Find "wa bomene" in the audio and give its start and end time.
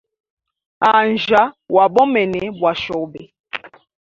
1.75-2.41